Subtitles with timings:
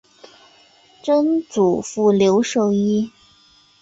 [1.03, 3.11] 曾祖父刘寿一。